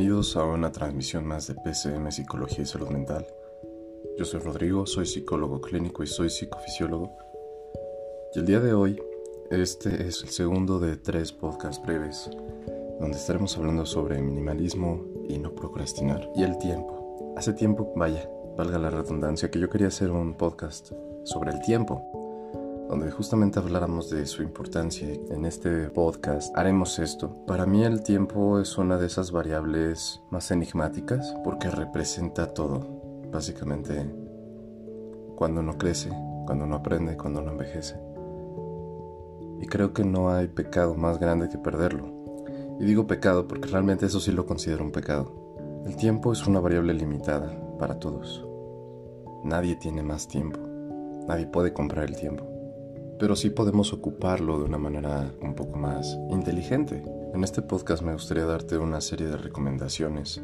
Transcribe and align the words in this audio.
Bienvenidos 0.00 0.34
a 0.38 0.44
una 0.44 0.72
transmisión 0.72 1.26
más 1.26 1.46
de 1.46 1.54
PCM 1.56 2.10
Psicología 2.10 2.62
y 2.62 2.66
Salud 2.66 2.88
Mental. 2.88 3.26
Yo 4.16 4.24
soy 4.24 4.40
Rodrigo, 4.40 4.86
soy 4.86 5.04
psicólogo 5.04 5.60
clínico 5.60 6.02
y 6.02 6.06
soy 6.06 6.30
psicofisiólogo. 6.30 7.14
Y 8.34 8.38
el 8.38 8.46
día 8.46 8.60
de 8.60 8.72
hoy, 8.72 8.98
este 9.50 10.06
es 10.08 10.22
el 10.22 10.30
segundo 10.30 10.80
de 10.80 10.96
tres 10.96 11.32
podcasts 11.32 11.84
breves, 11.84 12.30
donde 12.98 13.18
estaremos 13.18 13.58
hablando 13.58 13.84
sobre 13.84 14.22
minimalismo 14.22 15.04
y 15.28 15.36
no 15.36 15.54
procrastinar. 15.54 16.30
Y 16.34 16.44
el 16.44 16.56
tiempo. 16.56 17.34
Hace 17.36 17.52
tiempo, 17.52 17.92
vaya, 17.94 18.26
valga 18.56 18.78
la 18.78 18.88
redundancia, 18.88 19.50
que 19.50 19.60
yo 19.60 19.68
quería 19.68 19.88
hacer 19.88 20.10
un 20.10 20.32
podcast 20.32 20.92
sobre 21.24 21.50
el 21.50 21.60
tiempo 21.60 22.19
donde 22.90 23.12
justamente 23.12 23.60
habláramos 23.60 24.10
de 24.10 24.26
su 24.26 24.42
importancia. 24.42 25.08
En 25.30 25.44
este 25.44 25.88
podcast 25.90 26.52
haremos 26.58 26.98
esto. 26.98 27.46
Para 27.46 27.64
mí 27.64 27.84
el 27.84 28.02
tiempo 28.02 28.58
es 28.58 28.76
una 28.78 28.98
de 28.98 29.06
esas 29.06 29.30
variables 29.30 30.20
más 30.30 30.50
enigmáticas 30.50 31.36
porque 31.44 31.70
representa 31.70 32.52
todo. 32.52 32.80
Básicamente, 33.30 34.12
cuando 35.36 35.60
uno 35.60 35.78
crece, 35.78 36.08
cuando 36.46 36.64
uno 36.64 36.74
aprende, 36.74 37.16
cuando 37.16 37.40
uno 37.40 37.52
envejece. 37.52 37.94
Y 39.60 39.66
creo 39.68 39.92
que 39.92 40.04
no 40.04 40.30
hay 40.30 40.48
pecado 40.48 40.96
más 40.96 41.20
grande 41.20 41.48
que 41.48 41.58
perderlo. 41.58 42.12
Y 42.80 42.84
digo 42.86 43.06
pecado 43.06 43.46
porque 43.46 43.68
realmente 43.68 44.06
eso 44.06 44.18
sí 44.18 44.32
lo 44.32 44.46
considero 44.46 44.82
un 44.82 44.90
pecado. 44.90 45.32
El 45.86 45.94
tiempo 45.94 46.32
es 46.32 46.44
una 46.44 46.58
variable 46.58 46.92
limitada 46.94 47.56
para 47.78 48.00
todos. 48.00 48.44
Nadie 49.44 49.76
tiene 49.76 50.02
más 50.02 50.26
tiempo. 50.26 50.58
Nadie 51.28 51.46
puede 51.46 51.72
comprar 51.72 52.06
el 52.06 52.16
tiempo 52.16 52.49
pero 53.20 53.36
sí 53.36 53.50
podemos 53.50 53.92
ocuparlo 53.92 54.58
de 54.58 54.64
una 54.64 54.78
manera 54.78 55.30
un 55.42 55.54
poco 55.54 55.76
más 55.76 56.18
inteligente. 56.30 57.04
En 57.34 57.44
este 57.44 57.60
podcast 57.60 58.02
me 58.02 58.14
gustaría 58.14 58.46
darte 58.46 58.78
una 58.78 59.02
serie 59.02 59.26
de 59.26 59.36
recomendaciones 59.36 60.40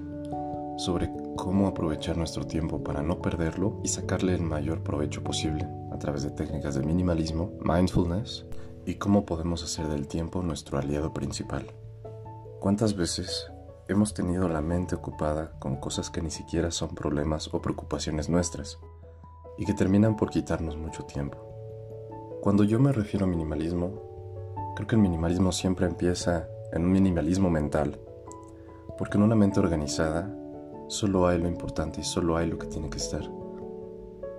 sobre 0.77 1.11
cómo 1.37 1.69
aprovechar 1.69 2.19
nuestro 2.19 2.47
tiempo 2.47 2.85
para 2.85 3.01
no 3.01 3.23
perderlo 3.23 3.81
y 3.83 3.89
sacarle 3.89 4.35
el 4.35 4.43
mayor 4.43 4.83
provecho 4.83 5.25
posible 5.25 5.67
a 5.91 5.99
través 5.99 6.23
de 6.23 6.31
técnicas 6.33 6.75
de 6.75 6.85
minimalismo, 6.85 7.55
mindfulness 7.65 8.45
y 8.85 8.97
cómo 8.97 9.25
podemos 9.25 9.65
hacer 9.65 9.89
del 9.89 10.07
tiempo 10.07 10.43
nuestro 10.43 10.79
aliado 10.79 11.15
principal. 11.15 11.67
¿Cuántas 12.61 12.95
veces 12.95 13.51
hemos 13.89 14.13
tenido 14.13 14.51
la 14.51 14.61
mente 14.61 14.95
ocupada 14.95 15.53
con 15.59 15.77
cosas 15.77 16.11
que 16.11 16.21
ni 16.21 16.31
siquiera 16.31 16.71
son 16.71 16.95
problemas 16.95 17.49
o 17.55 17.63
preocupaciones 17.63 18.29
nuestras 18.29 18.79
y 19.57 19.65
que 19.65 19.73
terminan 19.73 20.15
por 20.15 20.29
quitarnos 20.29 20.77
mucho 20.77 21.05
tiempo? 21.05 21.46
Cuando 22.47 22.63
yo 22.63 22.79
me 22.79 22.93
refiero 22.93 23.27
a 23.27 23.29
minimalismo, 23.29 23.91
creo 24.77 24.87
que 24.87 24.95
el 24.95 25.03
minimalismo 25.03 25.51
siempre 25.51 25.85
empieza 25.85 26.47
en 26.73 26.85
un 26.85 26.93
minimalismo 26.93 27.51
mental, 27.51 27.99
porque 28.97 29.19
en 29.19 29.25
una 29.25 29.35
mente 29.35 29.59
organizada 29.59 30.33
solo 30.87 31.27
hay 31.27 31.41
lo 31.41 31.49
importante 31.49 32.03
y 32.03 32.05
solo 32.05 32.37
hay 32.37 32.47
lo 32.47 32.57
que 32.57 32.69
tiene 32.69 32.89
que 32.89 32.99
estar. 32.99 33.29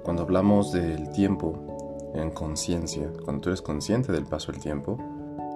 Cuando 0.05 0.23
hablamos 0.23 0.71
del 0.71 1.11
tiempo 1.11 2.13
en 2.15 2.31
conciencia, 2.31 3.11
cuando 3.25 3.41
tú 3.41 3.49
eres 3.49 3.61
consciente 3.61 4.13
del 4.13 4.25
paso 4.25 4.53
del 4.53 4.61
tiempo, 4.61 4.97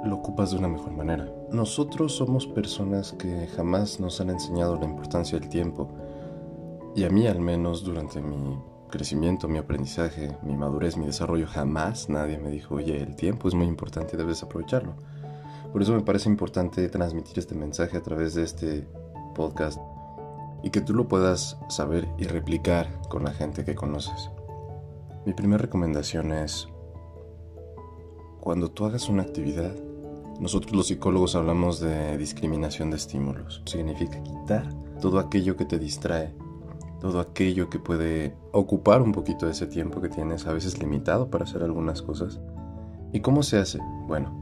lo 0.04 0.16
ocupas 0.18 0.52
de 0.52 0.58
una 0.58 0.68
mejor 0.68 0.92
manera. 0.92 1.34
Nosotros 1.52 2.12
somos 2.12 2.48
personas 2.48 3.14
que 3.14 3.48
jamás 3.56 4.02
nos 4.02 4.20
han 4.20 4.30
enseñado 4.30 4.78
la 4.78 4.88
importancia 4.88 5.40
del 5.40 5.48
tiempo, 5.48 5.88
y 6.98 7.06
a 7.06 7.10
mí 7.10 7.28
al 7.28 7.40
menos 7.40 7.86
durante 7.86 8.22
mi 8.22 8.60
crecimiento, 8.92 9.48
mi 9.48 9.58
aprendizaje, 9.58 10.38
mi 10.44 10.56
madurez, 10.56 10.98
mi 10.98 11.08
desarrollo, 11.08 11.48
jamás 11.48 12.10
nadie 12.10 12.38
me 12.38 12.52
dijo, 12.52 12.76
oye, 12.76 13.02
el 13.02 13.16
tiempo 13.16 13.48
es 13.48 13.56
muy 13.56 13.66
importante 13.66 14.16
debes 14.16 14.44
aprovecharlo. 14.44 14.94
Por 15.72 15.82
eso 15.82 15.94
me 15.94 16.02
parece 16.02 16.30
importante 16.30 16.88
transmitir 16.90 17.40
este 17.40 17.56
mensaje 17.56 17.98
a 17.98 18.04
través 18.04 18.36
de 18.36 18.44
este 18.44 18.88
podcast 19.34 19.80
y 20.64 20.70
que 20.70 20.82
tú 20.82 20.94
lo 20.94 21.08
puedas 21.08 21.58
saber 21.70 22.08
y 22.18 22.26
replicar 22.26 22.88
con 23.10 23.24
la 23.24 23.34
gente 23.34 23.64
que 23.64 23.74
conoces. 23.74 24.30
Mi 25.26 25.34
primera 25.34 25.62
recomendación 25.62 26.32
es, 26.32 26.68
cuando 28.40 28.70
tú 28.70 28.86
hagas 28.86 29.08
una 29.08 29.24
actividad, 29.24 29.74
nosotros 30.40 30.76
los 30.76 30.88
psicólogos 30.88 31.36
hablamos 31.36 31.80
de 31.80 32.18
discriminación 32.18 32.90
de 32.90 32.98
estímulos. 32.98 33.62
Significa 33.66 34.22
quitar 34.24 34.70
todo 35.00 35.20
aquello 35.20 35.56
que 35.56 35.66
te 35.66 35.80
distrae 35.80 36.34
todo 37.02 37.20
aquello 37.20 37.70
que 37.70 37.80
puede 37.80 38.36
ocupar 38.52 39.02
un 39.02 39.12
poquito 39.12 39.48
de 39.48 39.54
ese 39.54 39.66
tiempo 39.66 40.00
que 40.02 40.08
tienes 40.08 40.46
a 40.46 40.54
veces 40.54 40.80
limitado 40.80 41.30
para 41.30 41.46
hacer 41.46 41.64
algunas 41.64 42.04
cosas. 42.04 42.40
¿Y 43.12 43.22
cómo 43.22 43.42
se 43.42 43.58
hace? 43.58 43.80
Bueno, 44.08 44.40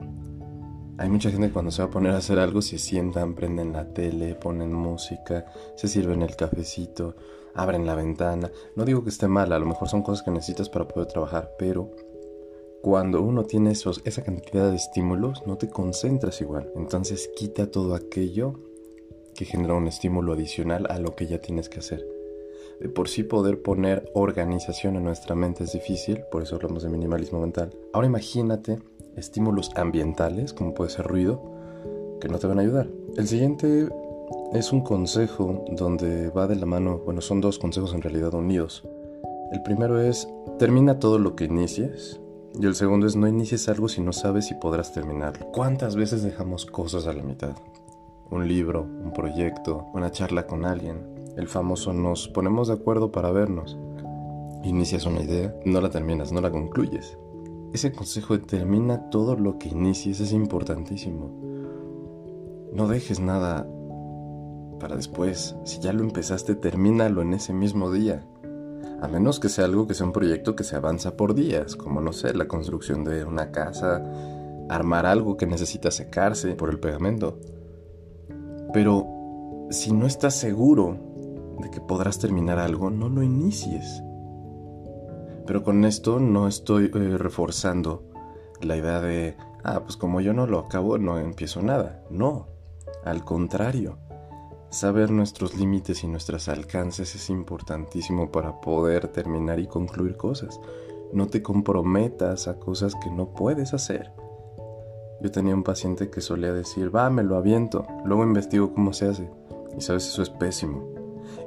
hay 0.97 1.09
mucha 1.09 1.31
gente 1.31 1.47
que 1.47 1.53
cuando 1.53 1.71
se 1.71 1.81
va 1.81 1.87
a 1.87 1.91
poner 1.91 2.11
a 2.11 2.17
hacer 2.17 2.37
algo 2.37 2.61
se 2.61 2.77
sientan, 2.77 3.33
prenden 3.33 3.71
la 3.71 3.93
tele, 3.93 4.35
ponen 4.35 4.73
música, 4.73 5.45
se 5.75 5.87
sirven 5.87 6.21
el 6.21 6.35
cafecito, 6.35 7.15
abren 7.55 7.85
la 7.85 7.95
ventana. 7.95 8.51
No 8.75 8.83
digo 8.83 9.03
que 9.05 9.09
esté 9.09 9.29
mal, 9.29 9.53
a 9.53 9.59
lo 9.59 9.65
mejor 9.65 9.87
son 9.87 10.03
cosas 10.03 10.23
que 10.23 10.31
necesitas 10.31 10.67
para 10.67 10.85
poder 10.85 11.07
trabajar, 11.07 11.51
pero 11.57 11.91
cuando 12.81 13.21
uno 13.21 13.45
tiene 13.45 13.71
esos, 13.71 14.01
esa 14.03 14.21
cantidad 14.21 14.69
de 14.69 14.75
estímulos, 14.75 15.43
no 15.47 15.57
te 15.57 15.69
concentras 15.69 16.41
igual. 16.41 16.69
Entonces 16.75 17.29
quita 17.37 17.71
todo 17.71 17.95
aquello 17.95 18.59
que 19.33 19.45
genera 19.45 19.75
un 19.75 19.87
estímulo 19.87 20.33
adicional 20.33 20.87
a 20.89 20.99
lo 20.99 21.15
que 21.15 21.25
ya 21.25 21.39
tienes 21.39 21.69
que 21.69 21.79
hacer. 21.79 22.18
De 22.79 22.87
por 22.87 23.09
sí 23.09 23.23
poder 23.23 23.61
poner 23.61 24.09
organización 24.13 24.95
en 24.95 25.03
nuestra 25.03 25.35
mente 25.35 25.65
es 25.65 25.73
difícil, 25.73 26.21
por 26.31 26.43
eso 26.43 26.55
hablamos 26.55 26.83
de 26.83 26.89
minimalismo 26.89 27.41
mental. 27.41 27.75
Ahora 27.93 28.07
imagínate 28.07 28.79
estímulos 29.17 29.71
ambientales, 29.75 30.53
como 30.53 30.73
puede 30.73 30.89
ser 30.89 31.05
ruido, 31.05 31.41
que 32.21 32.29
no 32.29 32.39
te 32.39 32.47
van 32.47 32.59
a 32.59 32.61
ayudar. 32.61 32.87
El 33.17 33.27
siguiente 33.27 33.89
es 34.53 34.71
un 34.71 34.81
consejo 34.81 35.65
donde 35.71 36.29
va 36.29 36.47
de 36.47 36.55
la 36.55 36.65
mano, 36.65 36.99
bueno, 36.99 37.21
son 37.21 37.41
dos 37.41 37.59
consejos 37.59 37.93
en 37.93 38.01
realidad 38.01 38.33
unidos. 38.33 38.83
El 39.51 39.61
primero 39.61 39.99
es, 39.99 40.27
termina 40.57 40.99
todo 40.99 41.19
lo 41.19 41.35
que 41.35 41.45
inicies. 41.45 42.21
Y 42.59 42.65
el 42.65 42.75
segundo 42.75 43.07
es, 43.07 43.15
no 43.15 43.27
inicies 43.27 43.69
algo 43.69 43.87
si 43.87 44.01
no 44.01 44.13
sabes 44.13 44.47
si 44.47 44.55
podrás 44.55 44.93
terminarlo. 44.93 45.51
¿Cuántas 45.51 45.95
veces 45.95 46.23
dejamos 46.23 46.65
cosas 46.65 47.07
a 47.07 47.13
la 47.13 47.23
mitad? 47.23 47.55
Un 48.31 48.47
libro, 48.47 48.83
un 48.83 49.11
proyecto, 49.13 49.87
una 49.93 50.11
charla 50.11 50.47
con 50.47 50.65
alguien, 50.65 51.18
el 51.39 51.47
famoso 51.47 51.93
nos 51.93 52.27
ponemos 52.27 52.67
de 52.67 52.73
acuerdo 52.73 53.11
para 53.11 53.31
vernos. 53.31 53.77
Inicias 54.63 55.05
una 55.05 55.21
idea, 55.21 55.55
no 55.65 55.79
la 55.79 55.89
terminas, 55.89 56.33
no 56.33 56.41
la 56.41 56.51
concluyes. 56.51 57.17
Ese 57.73 57.93
consejo 57.93 58.37
de 58.37 58.43
termina 58.43 59.09
todo 59.09 59.37
lo 59.37 59.57
que 59.57 59.69
inicies 59.69 60.19
es 60.19 60.33
importantísimo. 60.33 61.31
No 62.73 62.87
dejes 62.87 63.21
nada 63.21 63.65
para 64.81 64.97
después. 64.97 65.55
Si 65.63 65.79
ya 65.79 65.93
lo 65.93 66.03
empezaste, 66.03 66.55
termínalo 66.55 67.21
en 67.21 67.33
ese 67.33 67.53
mismo 67.53 67.89
día. 67.89 68.27
A 69.01 69.07
menos 69.07 69.39
que 69.39 69.47
sea 69.47 69.63
algo 69.63 69.87
que 69.87 69.93
sea 69.93 70.07
un 70.07 70.11
proyecto 70.11 70.57
que 70.57 70.65
se 70.65 70.75
avanza 70.75 71.15
por 71.15 71.35
días, 71.35 71.77
como 71.77 72.01
no 72.01 72.11
sé, 72.11 72.33
la 72.33 72.49
construcción 72.49 73.05
de 73.05 73.23
una 73.23 73.51
casa, 73.51 74.03
armar 74.67 75.05
algo 75.05 75.37
que 75.37 75.45
necesita 75.45 75.89
secarse 75.89 76.55
por 76.55 76.69
el 76.69 76.79
pegamento. 76.79 77.39
Pero 78.73 79.07
si 79.69 79.93
no 79.93 80.05
estás 80.05 80.35
seguro 80.35 81.08
de 81.59 81.69
que 81.69 81.81
podrás 81.81 82.19
terminar 82.19 82.59
algo, 82.59 82.89
no 82.89 83.09
lo 83.09 83.23
inicies. 83.23 84.01
Pero 85.45 85.63
con 85.63 85.83
esto 85.85 86.19
no 86.19 86.47
estoy 86.47 86.91
eh, 86.93 87.17
reforzando 87.17 88.03
la 88.61 88.75
idea 88.75 89.01
de, 89.01 89.35
ah, 89.63 89.81
pues 89.83 89.97
como 89.97 90.21
yo 90.21 90.33
no 90.33 90.47
lo 90.47 90.59
acabo, 90.59 90.97
no 90.97 91.17
empiezo 91.17 91.61
nada. 91.61 92.03
No, 92.09 92.47
al 93.03 93.23
contrario. 93.23 93.97
Saber 94.69 95.09
nuestros 95.09 95.55
límites 95.55 96.03
y 96.03 96.07
nuestros 96.07 96.47
alcances 96.47 97.15
es 97.15 97.31
importantísimo 97.31 98.31
para 98.31 98.61
poder 98.61 99.07
terminar 99.07 99.59
y 99.59 99.65
concluir 99.65 100.15
cosas. 100.15 100.59
No 101.11 101.25
te 101.25 101.41
comprometas 101.41 102.47
a 102.47 102.59
cosas 102.59 102.93
que 102.93 103.09
no 103.09 103.33
puedes 103.33 103.73
hacer. 103.73 104.11
Yo 105.21 105.31
tenía 105.31 105.55
un 105.55 105.63
paciente 105.63 106.11
que 106.11 106.21
solía 106.21 106.53
decir, 106.53 106.95
va, 106.95 107.09
me 107.09 107.23
lo 107.23 107.35
aviento, 107.35 107.87
luego 108.05 108.23
investigo 108.23 108.73
cómo 108.73 108.93
se 108.93 109.07
hace. 109.07 109.29
Y 109.75 109.81
sabes, 109.81 110.07
eso 110.07 110.21
es 110.21 110.29
pésimo. 110.29 110.88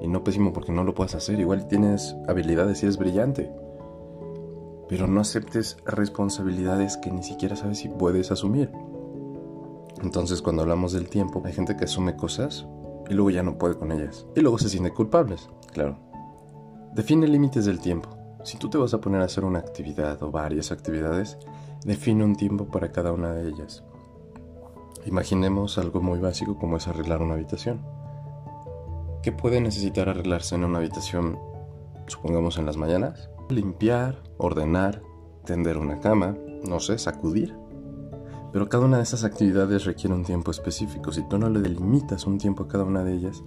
Y 0.03 0.09
no 0.09 0.25
pésimo 0.25 0.53
porque 0.53 0.73
no 0.73 0.83
lo 0.83 0.95
puedas 0.95 1.15
hacer. 1.15 1.39
Igual 1.39 1.69
tienes 1.69 2.17
habilidades 2.27 2.83
y 2.83 2.87
eres 2.87 2.99
brillante. 2.99 3.53
Pero 4.89 5.07
no 5.07 5.21
aceptes 5.21 5.77
responsabilidades 5.87 6.97
que 6.97 7.13
ni 7.13 7.23
siquiera 7.23 7.55
sabes 7.55 7.79
si 7.79 7.89
puedes 7.89 8.33
asumir. 8.33 8.71
Entonces 10.03 10.43
cuando 10.43 10.63
hablamos 10.63 10.93
del 10.93 11.09
tiempo, 11.09 11.41
hay 11.45 11.53
gente 11.53 11.77
que 11.77 11.85
asume 11.85 12.17
cosas 12.17 12.67
y 13.09 13.15
luego 13.15 13.31
ya 13.31 13.45
no 13.45 13.59
puede 13.59 13.77
con 13.77 13.93
ellas. 13.93 14.27
Y 14.35 14.41
luego 14.41 14.59
se 14.59 14.69
siente 14.69 14.93
culpables, 14.93 15.49
claro. 15.73 15.97
Define 16.95 17.29
límites 17.29 17.65
del 17.65 17.79
tiempo. 17.79 18.11
Si 18.43 18.59
tú 18.59 18.69
te 18.69 18.79
vas 18.79 18.93
a 18.95 19.01
poner 19.01 19.23
a 19.23 19.27
hacer 19.27 19.45
una 19.45 19.61
actividad 19.61 20.21
o 20.25 20.33
varias 20.33 20.73
actividades, 20.73 21.39
define 21.85 22.25
un 22.25 22.35
tiempo 22.35 22.67
para 22.67 22.91
cada 22.91 23.13
una 23.13 23.33
de 23.33 23.49
ellas. 23.49 23.85
Imaginemos 25.07 25.79
algo 25.79 26.01
muy 26.01 26.19
básico 26.19 26.59
como 26.59 26.77
es 26.77 26.89
arreglar 26.89 27.23
una 27.23 27.35
habitación. 27.35 27.81
¿Qué 29.23 29.31
puede 29.31 29.61
necesitar 29.61 30.09
arreglarse 30.09 30.57
en 30.57 30.65
una 30.65 30.79
habitación, 30.79 31.39
supongamos 32.09 32.59
en 32.59 32.67
las 32.67 32.77
mañanas? 32.77 33.31
Limpiar, 33.51 34.21
ordenar, 34.37 35.01
tender 35.45 35.79
una 35.79 36.01
cama, 36.01 36.37
no 36.69 36.81
sé, 36.81 36.99
sacudir. 36.99 37.55
Pero 38.53 38.69
cada 38.69 38.85
una 38.85 38.97
de 38.97 39.05
esas 39.05 39.23
actividades 39.23 39.85
requiere 39.85 40.17
un 40.17 40.25
tiempo 40.25 40.51
específico. 40.51 41.13
Si 41.13 41.23
tú 41.29 41.39
no 41.39 41.49
le 41.49 41.61
delimitas 41.61 42.27
un 42.27 42.39
tiempo 42.39 42.65
a 42.65 42.69
cada 42.69 42.83
una 42.83 43.05
de 43.05 43.15
ellas, 43.15 43.45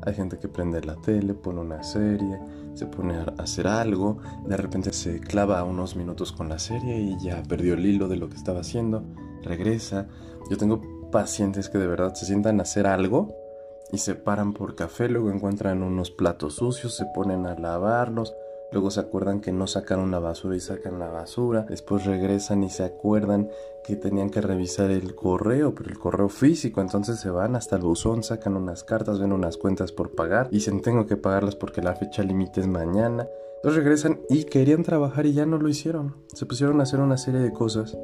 hay 0.00 0.14
gente 0.14 0.38
que 0.38 0.48
prende 0.48 0.82
la 0.82 0.96
tele, 0.96 1.34
pone 1.34 1.60
una 1.60 1.82
serie, 1.82 2.40
se 2.72 2.86
pone 2.86 3.16
a 3.18 3.34
hacer 3.36 3.66
algo, 3.66 4.16
de 4.46 4.56
repente 4.56 4.94
se 4.94 5.20
clava 5.20 5.62
unos 5.62 5.94
minutos 5.94 6.32
con 6.32 6.48
la 6.48 6.58
serie 6.58 6.96
y 6.98 7.18
ya 7.20 7.42
perdió 7.42 7.74
el 7.74 7.84
hilo 7.84 8.08
de 8.08 8.16
lo 8.16 8.30
que 8.30 8.36
estaba 8.36 8.60
haciendo, 8.60 9.04
regresa. 9.42 10.08
Yo 10.48 10.56
tengo 10.56 10.80
pacientes 11.12 11.68
que 11.68 11.76
de 11.76 11.86
verdad 11.86 12.14
se 12.14 12.24
sientan 12.24 12.60
a 12.60 12.62
hacer 12.62 12.86
algo 12.86 13.47
y 13.90 13.98
se 13.98 14.14
paran 14.14 14.52
por 14.52 14.74
café, 14.74 15.08
luego 15.08 15.30
encuentran 15.30 15.82
unos 15.82 16.10
platos 16.10 16.56
sucios, 16.56 16.94
se 16.94 17.06
ponen 17.06 17.46
a 17.46 17.54
lavarlos, 17.54 18.34
luego 18.70 18.90
se 18.90 19.00
acuerdan 19.00 19.40
que 19.40 19.52
no 19.52 19.66
sacaron 19.66 20.10
la 20.10 20.18
basura 20.18 20.56
y 20.56 20.60
sacan 20.60 20.98
la 20.98 21.08
basura, 21.08 21.62
después 21.68 22.04
regresan 22.04 22.62
y 22.62 22.70
se 22.70 22.84
acuerdan 22.84 23.48
que 23.84 23.96
tenían 23.96 24.28
que 24.28 24.42
revisar 24.42 24.90
el 24.90 25.14
correo, 25.14 25.74
pero 25.74 25.88
el 25.88 25.98
correo 25.98 26.28
físico, 26.28 26.80
entonces 26.80 27.18
se 27.18 27.30
van 27.30 27.56
hasta 27.56 27.76
el 27.76 27.82
buzón, 27.82 28.22
sacan 28.22 28.56
unas 28.56 28.84
cartas, 28.84 29.18
ven 29.18 29.32
unas 29.32 29.56
cuentas 29.56 29.92
por 29.92 30.14
pagar, 30.14 30.50
dicen 30.50 30.82
tengo 30.82 31.06
que 31.06 31.16
pagarlas 31.16 31.56
porque 31.56 31.80
la 31.80 31.94
fecha 31.94 32.22
límite 32.22 32.60
es 32.60 32.66
mañana. 32.66 33.26
Entonces 33.56 33.82
regresan 33.82 34.20
y 34.28 34.44
querían 34.44 34.84
trabajar 34.84 35.26
y 35.26 35.32
ya 35.32 35.44
no 35.44 35.58
lo 35.58 35.68
hicieron. 35.68 36.14
Se 36.32 36.46
pusieron 36.46 36.78
a 36.78 36.84
hacer 36.84 37.00
una 37.00 37.16
serie 37.16 37.40
de 37.40 37.52
cosas 37.52 37.98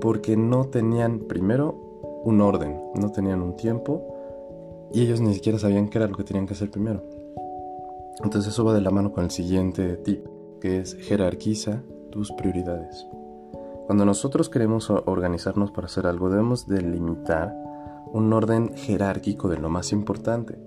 porque 0.00 0.36
no 0.36 0.66
tenían 0.66 1.20
primero 1.20 2.22
un 2.24 2.40
orden, 2.40 2.80
no 2.94 3.10
tenían 3.10 3.42
un 3.42 3.56
tiempo 3.56 4.17
y 4.92 5.02
ellos 5.02 5.20
ni 5.20 5.34
siquiera 5.34 5.58
sabían 5.58 5.88
qué 5.88 5.98
era 5.98 6.08
lo 6.08 6.16
que 6.16 6.24
tenían 6.24 6.46
que 6.46 6.54
hacer 6.54 6.70
primero. 6.70 7.02
Entonces 8.22 8.52
eso 8.52 8.64
va 8.64 8.74
de 8.74 8.80
la 8.80 8.90
mano 8.90 9.12
con 9.12 9.24
el 9.24 9.30
siguiente 9.30 9.96
tip, 9.96 10.26
que 10.60 10.78
es 10.78 10.94
jerarquiza 10.94 11.82
tus 12.10 12.32
prioridades. 12.32 13.06
Cuando 13.86 14.04
nosotros 14.04 14.50
queremos 14.50 14.90
organizarnos 14.90 15.70
para 15.70 15.86
hacer 15.86 16.06
algo, 16.06 16.28
debemos 16.28 16.66
delimitar 16.66 17.54
un 18.12 18.32
orden 18.32 18.74
jerárquico 18.74 19.48
de 19.48 19.58
lo 19.58 19.70
más 19.70 19.92
importante. 19.92 20.58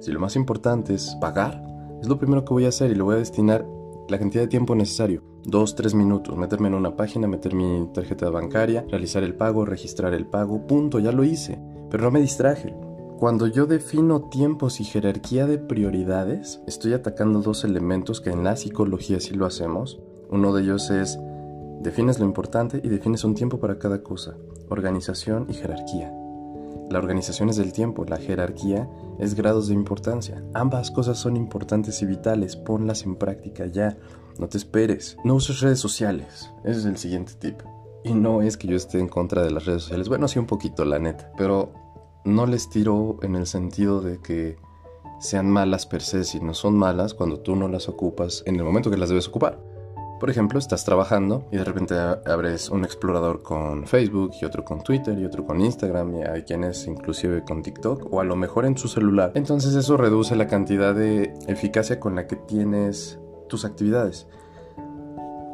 Si 0.00 0.12
lo 0.12 0.20
más 0.20 0.36
importante 0.36 0.94
es 0.94 1.16
pagar, 1.20 1.64
es 2.00 2.08
lo 2.08 2.18
primero 2.18 2.44
que 2.44 2.54
voy 2.54 2.66
a 2.66 2.68
hacer 2.68 2.90
y 2.90 2.94
lo 2.94 3.04
voy 3.04 3.16
a 3.16 3.18
destinar 3.18 3.66
la 4.08 4.18
cantidad 4.18 4.42
de 4.42 4.48
tiempo 4.48 4.74
necesario, 4.74 5.22
dos, 5.44 5.74
tres 5.74 5.94
minutos, 5.94 6.36
meterme 6.36 6.68
en 6.68 6.74
una 6.74 6.96
página, 6.96 7.26
meter 7.26 7.54
mi 7.54 7.88
tarjeta 7.92 8.30
bancaria, 8.30 8.86
realizar 8.88 9.22
el 9.22 9.34
pago, 9.34 9.64
registrar 9.64 10.14
el 10.14 10.26
pago, 10.26 10.66
punto, 10.66 10.98
ya 10.98 11.12
lo 11.12 11.24
hice, 11.24 11.60
pero 11.90 12.04
no 12.04 12.10
me 12.10 12.20
distraje. 12.20 12.74
Cuando 13.18 13.48
yo 13.48 13.66
defino 13.66 14.28
tiempos 14.30 14.78
y 14.78 14.84
jerarquía 14.84 15.48
de 15.48 15.58
prioridades, 15.58 16.60
estoy 16.68 16.92
atacando 16.92 17.42
dos 17.42 17.64
elementos 17.64 18.20
que 18.20 18.30
en 18.30 18.44
la 18.44 18.54
psicología 18.54 19.18
sí 19.18 19.34
lo 19.34 19.44
hacemos. 19.44 19.98
Uno 20.30 20.52
de 20.52 20.62
ellos 20.62 20.88
es 20.90 21.18
defines 21.80 22.20
lo 22.20 22.26
importante 22.26 22.80
y 22.80 22.88
defines 22.88 23.24
un 23.24 23.34
tiempo 23.34 23.58
para 23.58 23.80
cada 23.80 24.04
cosa, 24.04 24.36
organización 24.68 25.46
y 25.48 25.54
jerarquía. 25.54 26.12
La 26.90 27.00
organización 27.00 27.48
es 27.48 27.56
del 27.56 27.72
tiempo, 27.72 28.04
la 28.04 28.18
jerarquía 28.18 28.88
es 29.18 29.34
grados 29.34 29.66
de 29.66 29.74
importancia. 29.74 30.44
Ambas 30.54 30.92
cosas 30.92 31.18
son 31.18 31.36
importantes 31.36 32.00
y 32.02 32.06
vitales, 32.06 32.54
ponlas 32.54 33.02
en 33.02 33.16
práctica 33.16 33.66
ya, 33.66 33.98
no 34.38 34.48
te 34.48 34.58
esperes. 34.58 35.16
No 35.24 35.34
uses 35.34 35.60
redes 35.60 35.80
sociales, 35.80 36.52
ese 36.62 36.78
es 36.78 36.84
el 36.84 36.96
siguiente 36.96 37.32
tip. 37.36 37.62
Y 38.04 38.14
no 38.14 38.42
es 38.42 38.56
que 38.56 38.68
yo 38.68 38.76
esté 38.76 39.00
en 39.00 39.08
contra 39.08 39.42
de 39.42 39.50
las 39.50 39.64
redes 39.64 39.82
sociales, 39.82 40.08
bueno, 40.08 40.28
sí 40.28 40.38
un 40.38 40.46
poquito, 40.46 40.84
la 40.84 41.00
neta, 41.00 41.32
pero 41.36 41.72
no 42.28 42.46
les 42.46 42.68
tiro 42.68 43.16
en 43.22 43.34
el 43.34 43.46
sentido 43.46 44.00
de 44.00 44.18
que 44.18 44.56
sean 45.20 45.50
malas 45.50 45.86
per 45.86 46.02
se, 46.02 46.24
sino 46.24 46.54
son 46.54 46.76
malas 46.76 47.14
cuando 47.14 47.40
tú 47.40 47.56
no 47.56 47.68
las 47.68 47.88
ocupas 47.88 48.42
en 48.46 48.56
el 48.56 48.64
momento 48.64 48.90
que 48.90 48.96
las 48.96 49.08
debes 49.08 49.28
ocupar. 49.28 49.58
Por 50.20 50.30
ejemplo, 50.30 50.58
estás 50.58 50.84
trabajando 50.84 51.46
y 51.52 51.58
de 51.58 51.64
repente 51.64 51.94
abres 51.94 52.70
un 52.70 52.84
explorador 52.84 53.42
con 53.42 53.86
Facebook 53.86 54.32
y 54.40 54.44
otro 54.44 54.64
con 54.64 54.82
Twitter 54.82 55.16
y 55.16 55.24
otro 55.24 55.46
con 55.46 55.60
Instagram 55.60 56.16
y 56.16 56.22
hay 56.22 56.42
quienes 56.42 56.88
inclusive 56.88 57.44
con 57.44 57.62
TikTok 57.62 58.12
o 58.12 58.20
a 58.20 58.24
lo 58.24 58.34
mejor 58.34 58.66
en 58.66 58.76
su 58.76 58.88
celular. 58.88 59.30
Entonces 59.34 59.74
eso 59.76 59.96
reduce 59.96 60.34
la 60.34 60.48
cantidad 60.48 60.92
de 60.92 61.34
eficacia 61.46 62.00
con 62.00 62.16
la 62.16 62.26
que 62.26 62.34
tienes 62.34 63.20
tus 63.48 63.64
actividades. 63.64 64.26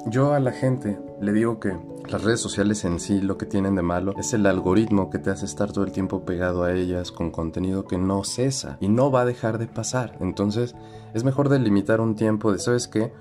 Yo 0.06 0.34
a 0.34 0.40
la 0.40 0.52
gente 0.52 0.98
le 1.22 1.32
digo 1.32 1.60
que 1.60 1.74
las 2.10 2.22
redes 2.22 2.38
sociales 2.38 2.84
en 2.84 3.00
sí 3.00 3.22
lo 3.22 3.38
que 3.38 3.46
tienen 3.46 3.74
de 3.74 3.80
malo 3.80 4.12
es 4.18 4.34
el 4.34 4.44
algoritmo 4.44 5.08
que 5.08 5.18
te 5.18 5.30
hace 5.30 5.46
estar 5.46 5.72
todo 5.72 5.84
el 5.84 5.92
tiempo 5.92 6.26
pegado 6.26 6.62
a 6.62 6.74
ellas 6.74 7.10
con 7.10 7.30
contenido 7.30 7.86
que 7.86 7.96
no 7.96 8.22
cesa 8.22 8.76
y 8.80 8.88
no 8.88 9.10
va 9.10 9.22
a 9.22 9.24
dejar 9.24 9.56
de 9.56 9.66
pasar. 9.66 10.18
Entonces 10.20 10.74
es 11.14 11.24
mejor 11.24 11.48
delimitar 11.48 12.02
un 12.02 12.16
tiempo 12.16 12.52
de, 12.52 12.58
¿sabes 12.58 12.86
qué? 12.86 13.14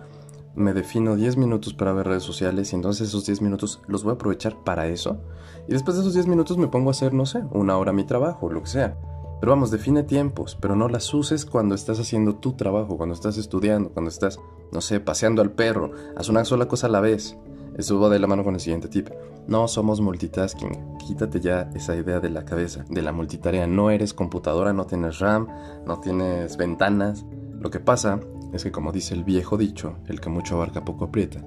Me 0.56 0.74
defino 0.74 1.16
10 1.16 1.38
minutos 1.38 1.74
para 1.74 1.94
ver 1.94 2.08
redes 2.08 2.24
sociales 2.24 2.74
y 2.74 2.76
entonces 2.76 3.08
esos 3.08 3.26
10 3.26 3.42
minutos 3.42 3.82
los 3.88 4.04
voy 4.04 4.12
a 4.12 4.16
aprovechar 4.16 4.62
para 4.66 4.88
eso. 4.88 5.22
Y 5.70 5.72
después 5.72 5.96
de 5.96 6.02
esos 6.02 6.14
10 6.14 6.28
minutos 6.28 6.58
me 6.58 6.68
pongo 6.68 6.90
a 6.90 6.92
hacer, 6.92 7.14
no 7.14 7.26
sé, 7.26 7.44
una 7.52 7.78
hora 7.78 7.94
mi 7.94 8.04
trabajo, 8.04 8.52
lo 8.52 8.62
que 8.62 8.68
sea. 8.70 8.98
Pero 9.44 9.52
vamos, 9.52 9.72
define 9.72 10.04
tiempos, 10.04 10.58
pero 10.58 10.74
no 10.74 10.88
las 10.88 11.14
uses 11.14 11.46
cuando 11.46 11.76
estás 11.76 12.00
haciendo 12.00 12.38
tu 12.38 12.54
trabajo, 12.54 12.96
cuando 12.96 13.14
estás 13.14 13.38
estudiando, 13.38 13.90
cuando 13.90 14.08
estás, 14.08 14.40
no 14.72 14.80
sé, 14.80 15.02
paseando 15.02 15.42
al 15.42 15.52
perro. 15.52 15.92
Haz 16.16 16.30
una 16.30 16.46
sola 16.46 16.70
cosa 16.70 16.88
a 16.88 16.90
la 16.90 17.02
vez. 17.02 17.36
Eso 17.78 18.00
va 18.00 18.08
de 18.08 18.20
la 18.20 18.28
mano 18.28 18.46
con 18.46 18.54
el 18.54 18.62
siguiente 18.62 18.88
tip. 18.88 19.10
No 19.46 19.68
somos 19.68 20.00
multitasking. 20.00 20.98
Quítate 20.98 21.42
ya 21.42 21.70
esa 21.76 21.94
idea 21.94 22.22
de 22.22 22.30
la 22.30 22.46
cabeza, 22.46 22.86
de 22.88 23.02
la 23.02 23.12
multitarea. 23.12 23.68
No 23.68 23.90
eres 23.90 24.14
computadora, 24.14 24.72
no 24.72 24.86
tienes 24.86 25.20
RAM, 25.20 25.50
no 25.86 26.00
tienes 26.00 26.56
ventanas. 26.56 27.26
Lo 27.60 27.70
que 27.70 27.82
pasa 27.82 28.22
es 28.54 28.64
que 28.64 28.72
como 28.72 28.94
dice 28.94 29.14
el 29.14 29.26
viejo 29.26 29.58
dicho, 29.58 29.98
el 30.08 30.22
que 30.22 30.30
mucho 30.30 30.56
abarca 30.56 30.86
poco 30.86 31.04
aprieta. 31.04 31.44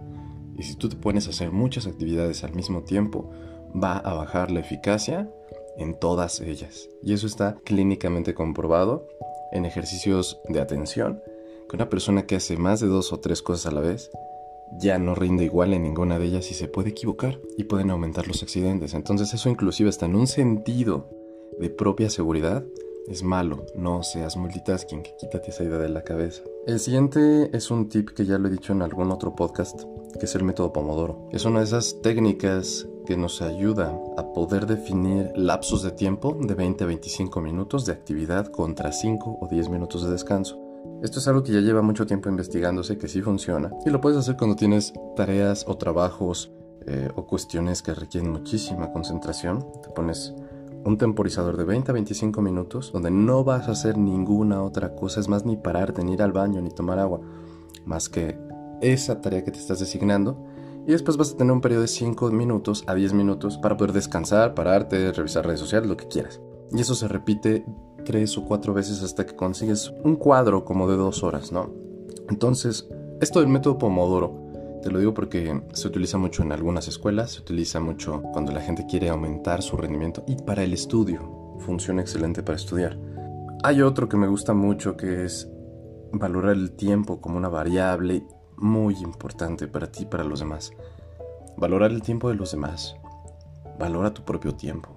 Y 0.55 0.65
si 0.65 0.75
tú 0.75 0.91
te 0.91 0.97
pones 0.97 1.29
a 1.29 1.31
hacer 1.31 1.51
muchas 1.51 1.87
actividades 1.87 2.45
al 2.45 2.53
mismo 2.53 2.83
tiempo, 2.83 3.31
va 3.75 3.97
a 3.97 4.13
bajar 4.13 4.51
la 4.51 4.61
eficacia 4.61 5.31
en 5.79 5.95
todas 5.95 6.41
ellas. 6.41 6.89
Y 7.03 7.13
eso 7.13 7.27
está 7.27 7.57
clínicamente 7.65 8.35
comprobado 8.35 9.07
en 9.53 9.65
ejercicios 9.65 10.41
de 10.49 10.61
atención, 10.61 11.23
que 11.69 11.77
una 11.77 11.89
persona 11.89 12.27
que 12.27 12.37
hace 12.37 12.57
más 12.57 12.81
de 12.81 12.89
dos 12.89 13.13
o 13.13 13.21
tres 13.21 13.43
cosas 13.43 13.67
a 13.67 13.75
la 13.75 13.81
vez 13.81 14.11
ya 14.79 14.99
no 14.99 15.15
rinde 15.15 15.45
igual 15.45 15.73
en 15.75 15.83
ninguna 15.83 16.19
de 16.19 16.27
ellas 16.27 16.51
y 16.51 16.55
se 16.55 16.69
puede 16.69 16.91
equivocar 16.91 17.39
y 17.57 17.65
pueden 17.65 17.91
aumentar 17.91 18.27
los 18.27 18.43
accidentes. 18.43 18.95
Entonces 18.95 19.33
eso 19.33 19.49
inclusive 19.49 19.89
está 19.89 20.07
en 20.07 20.17
un 20.17 20.27
sentido 20.27 21.09
de 21.59 21.71
propia 21.71 22.11
seguridad 22.11 22.65
es 23.09 23.23
malo, 23.23 23.65
no 23.77 24.03
seas 24.03 24.37
multitasking, 24.37 25.03
quítate 25.19 25.51
esa 25.51 25.65
idea 25.65 25.79
de 25.79 25.89
la 25.89 26.03
cabeza. 26.03 26.43
El 26.67 26.81
siguiente 26.81 27.57
es 27.57 27.71
un 27.71 27.89
tip 27.89 28.11
que 28.11 28.27
ya 28.27 28.39
lo 28.39 28.49
he 28.49 28.51
dicho 28.51 28.73
en 28.73 28.83
algún 28.83 29.13
otro 29.13 29.35
podcast, 29.37 29.85
que 30.19 30.27
es 30.27 30.35
el 30.35 30.43
método 30.43 30.73
Pomodoro. 30.73 31.29
Es 31.33 31.45
una 31.45 31.61
de 31.61 31.67
esas 31.67 32.01
técnicas 32.03 32.89
que 33.07 33.17
nos 33.17 33.41
ayuda 33.41 33.99
a 34.19 34.33
poder 34.35 34.67
definir 34.67 35.33
lapsos 35.35 35.83
de 35.83 35.93
tiempo 35.93 36.37
de 36.39 36.55
20 36.55 36.85
a 36.85 36.87
25 36.89 37.41
minutos 37.41 37.87
de 37.87 37.93
actividad 37.93 38.49
contra 38.49 38.93
5 38.93 39.39
o 39.41 39.49
10 39.49 39.71
minutos 39.71 40.05
de 40.05 40.11
descanso. 40.11 40.61
Esto 41.03 41.19
es 41.19 41.29
algo 41.29 41.43
que 41.43 41.53
ya 41.53 41.61
lleva 41.61 41.81
mucho 41.81 42.07
tiempo 42.07 42.29
investigándose, 42.29 42.99
que 42.99 43.09
sí 43.09 43.23
funciona, 43.23 43.73
y 43.87 43.91
lo 43.91 44.01
puedes 44.01 44.19
hacer 44.19 44.37
cuando 44.37 44.57
tienes 44.57 44.93
tareas 45.15 45.65
o 45.67 45.77
trabajos 45.77 46.53
eh, 46.87 47.09
o 47.15 47.27
cuestiones 47.27 47.83
que 47.83 47.95
requieren 47.95 48.31
muchísima 48.31 48.93
concentración. 48.93 49.65
Te 49.83 49.89
pones 49.91 50.35
un 50.85 50.99
temporizador 50.99 51.57
de 51.57 51.65
20 51.65 51.91
a 51.91 51.95
25 51.95 52.43
minutos 52.43 52.93
donde 52.93 53.11
no 53.11 53.45
vas 53.45 53.69
a 53.69 53.73
hacer 53.73 53.99
ninguna 53.99 54.63
otra 54.63 54.95
cosa, 54.95 55.21
es 55.21 55.29
más, 55.29 55.45
ni 55.45 55.57
pararte, 55.57 56.05
ni 56.05 56.13
ir 56.13 56.23
al 56.23 56.33
baño, 56.33 56.61
ni 56.61 56.71
tomar 56.71 56.99
agua, 56.99 57.21
más 57.85 58.09
que 58.09 58.39
esa 58.81 59.21
tarea 59.21 59.45
que 59.45 59.51
te 59.51 59.59
estás 59.59 59.81
designando. 59.81 60.45
Y 60.87 60.93
después 60.93 61.17
vas 61.17 61.33
a 61.33 61.37
tener 61.37 61.53
un 61.53 61.61
periodo 61.61 61.83
de 61.83 61.89
5 61.89 62.31
minutos 62.31 62.85
a 62.87 62.95
10 62.95 63.13
minutos 63.13 63.59
para 63.59 63.77
poder 63.77 63.93
descansar, 63.93 64.55
pararte, 64.55 65.13
revisar 65.13 65.45
redes 65.45 65.61
sociales, 65.61 65.89
lo 65.89 65.97
que 65.97 66.07
quieras. 66.07 66.41
Y 66.71 66.81
eso 66.81 66.95
se 66.95 67.09
repite 67.09 67.65
tres 68.05 68.39
o 68.39 68.45
cuatro 68.45 68.73
veces 68.73 69.03
hasta 69.03 69.27
que 69.27 69.35
consigues 69.35 69.93
un 70.05 70.17
cuadro 70.17 70.65
como 70.65 70.89
de 70.89 70.97
dos 70.97 71.23
horas, 71.23 71.51
¿no? 71.51 71.71
Entonces, 72.29 72.89
esto 73.21 73.41
del 73.41 73.49
método 73.49 73.79
Pomodoro, 73.79 74.79
te 74.83 74.91
lo 74.91 75.01
digo 75.01 75.13
porque 75.13 75.61
se 75.73 75.89
utiliza 75.89 76.19
mucho 76.19 76.43
en 76.43 76.53
algunas 76.53 76.87
escuelas, 76.87 77.33
se 77.33 77.41
utiliza 77.41 77.81
mucho 77.81 78.23
cuando 78.33 78.53
la 78.53 78.61
gente 78.61 78.87
quiere 78.87 79.09
aumentar 79.09 79.63
su 79.63 79.77
rendimiento 79.77 80.23
y 80.29 80.37
para 80.37 80.63
el 80.63 80.73
estudio, 80.73 81.57
funciona 81.59 82.03
excelente 82.03 82.45
para 82.45 82.57
estudiar. 82.57 82.97
Hay 83.65 83.83
otro 83.83 84.09
que 84.09 84.17
me 84.17 84.29
gusta 84.29 84.55
mucho 84.55 84.97
que 84.97 85.25
es 85.25 85.51
valorar 86.13 86.53
el 86.53 86.73
tiempo 86.73 87.21
como 87.21 87.37
una 87.37 87.49
variable 87.49 88.23
muy 88.59 88.95
importante 88.97 89.69
para 89.69 89.91
ti 89.91 90.03
y 90.03 90.07
para 90.07 90.25
los 90.25 90.41
demás. 90.41 90.73
Valorar 91.57 91.91
el 91.91 92.03
tiempo 92.03 92.29
de 92.29 92.35
los 92.35 92.53
demás. 92.53 92.97
Valora 93.79 94.13
tu 94.13 94.25
propio 94.25 94.55
tiempo. 94.55 94.91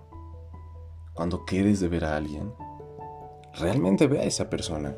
Cuando 1.13 1.45
quedes 1.45 1.79
de 1.79 1.89
ver 1.89 2.05
a 2.05 2.15
alguien, 2.15 2.53
realmente 3.59 4.07
ve 4.07 4.19
a 4.19 4.23
esa 4.23 4.49
persona. 4.49 4.95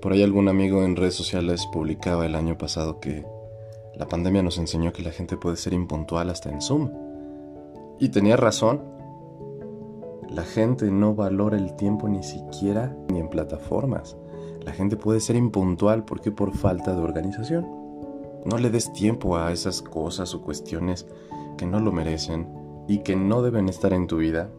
Por 0.00 0.12
ahí 0.12 0.22
algún 0.22 0.48
amigo 0.48 0.84
en 0.84 0.94
redes 0.94 1.14
sociales 1.14 1.66
publicaba 1.72 2.26
el 2.26 2.34
año 2.34 2.56
pasado 2.56 3.00
que 3.00 3.24
la 3.96 4.06
pandemia 4.06 4.42
nos 4.42 4.58
enseñó 4.58 4.92
que 4.92 5.02
la 5.02 5.10
gente 5.10 5.36
puede 5.36 5.56
ser 5.56 5.72
impuntual 5.72 6.30
hasta 6.30 6.50
en 6.50 6.60
Zoom. 6.60 6.90
Y 7.98 8.10
tenía 8.10 8.36
razón. 8.36 8.82
La 10.28 10.42
gente 10.42 10.90
no 10.90 11.14
valora 11.14 11.56
el 11.56 11.74
tiempo 11.76 12.08
ni 12.08 12.22
siquiera 12.22 12.94
ni 13.08 13.18
en 13.18 13.28
plataformas. 13.28 14.16
La 14.66 14.72
gente 14.72 14.98
puede 14.98 15.20
ser 15.20 15.36
impuntual 15.36 16.04
porque 16.04 16.30
por 16.30 16.54
falta 16.54 16.94
de 16.94 17.00
organización. 17.00 17.66
No 18.44 18.58
le 18.58 18.68
des 18.68 18.92
tiempo 18.92 19.38
a 19.38 19.50
esas 19.50 19.80
cosas 19.80 20.34
o 20.34 20.42
cuestiones 20.42 21.06
que 21.56 21.64
no 21.64 21.80
lo 21.80 21.90
merecen 21.92 22.46
y 22.86 22.98
que 22.98 23.16
no 23.16 23.40
deben 23.40 23.70
estar 23.70 23.94
en 23.94 24.06
tu 24.06 24.18
vida. 24.18 24.50